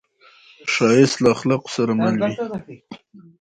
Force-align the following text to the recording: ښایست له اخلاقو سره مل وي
ښایست 0.73 1.17
له 1.23 1.29
اخلاقو 1.35 1.69
سره 1.75 1.91
مل 2.01 2.15
وي 2.21 2.35